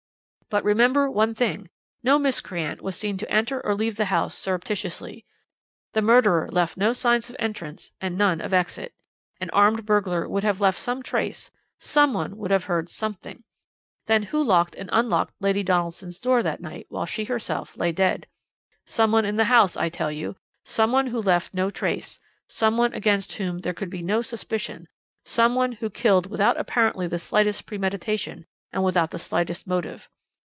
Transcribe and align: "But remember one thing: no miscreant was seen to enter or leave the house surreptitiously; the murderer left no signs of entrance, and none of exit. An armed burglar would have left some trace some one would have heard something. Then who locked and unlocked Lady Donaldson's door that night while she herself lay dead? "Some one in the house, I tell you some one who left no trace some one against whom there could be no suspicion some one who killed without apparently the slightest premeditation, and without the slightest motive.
"But 0.49 0.65
remember 0.65 1.09
one 1.09 1.33
thing: 1.33 1.69
no 2.03 2.19
miscreant 2.19 2.81
was 2.81 2.97
seen 2.97 3.15
to 3.19 3.31
enter 3.31 3.65
or 3.65 3.73
leave 3.73 3.95
the 3.95 4.03
house 4.11 4.37
surreptitiously; 4.37 5.23
the 5.93 6.01
murderer 6.01 6.49
left 6.51 6.75
no 6.75 6.91
signs 6.91 7.29
of 7.29 7.37
entrance, 7.39 7.93
and 8.01 8.17
none 8.17 8.41
of 8.41 8.53
exit. 8.53 8.93
An 9.39 9.49
armed 9.51 9.85
burglar 9.85 10.27
would 10.27 10.43
have 10.43 10.59
left 10.59 10.77
some 10.77 11.01
trace 11.03 11.51
some 11.79 12.11
one 12.11 12.35
would 12.35 12.51
have 12.51 12.65
heard 12.65 12.89
something. 12.89 13.45
Then 14.07 14.23
who 14.23 14.43
locked 14.43 14.75
and 14.75 14.89
unlocked 14.91 15.33
Lady 15.39 15.63
Donaldson's 15.63 16.19
door 16.19 16.43
that 16.43 16.59
night 16.59 16.85
while 16.89 17.05
she 17.05 17.23
herself 17.23 17.77
lay 17.77 17.93
dead? 17.93 18.27
"Some 18.85 19.13
one 19.13 19.23
in 19.23 19.37
the 19.37 19.45
house, 19.45 19.77
I 19.77 19.87
tell 19.87 20.11
you 20.11 20.35
some 20.65 20.91
one 20.91 21.07
who 21.07 21.21
left 21.21 21.53
no 21.53 21.69
trace 21.69 22.19
some 22.45 22.75
one 22.75 22.93
against 22.93 23.31
whom 23.35 23.59
there 23.59 23.73
could 23.73 23.89
be 23.89 24.01
no 24.01 24.21
suspicion 24.21 24.89
some 25.23 25.55
one 25.55 25.71
who 25.71 25.89
killed 25.89 26.27
without 26.29 26.59
apparently 26.59 27.07
the 27.07 27.19
slightest 27.19 27.65
premeditation, 27.65 28.45
and 28.73 28.83
without 28.83 29.11
the 29.11 29.17
slightest 29.19 29.65
motive. 29.65 30.09